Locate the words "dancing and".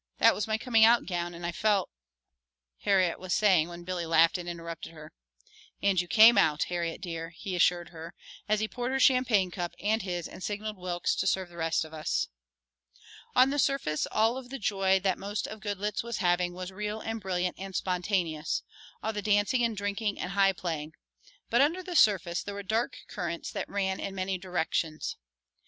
19.21-19.77